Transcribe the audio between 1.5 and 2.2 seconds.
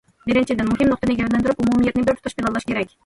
ئومۇمىيەتنى